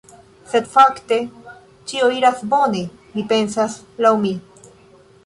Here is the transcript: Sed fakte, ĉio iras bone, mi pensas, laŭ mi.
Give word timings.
Sed 0.51 0.69
fakte, 0.75 1.19
ĉio 1.91 2.07
iras 2.21 2.41
bone, 2.53 2.81
mi 3.19 3.27
pensas, 3.35 3.77
laŭ 4.07 4.15
mi. 4.25 4.33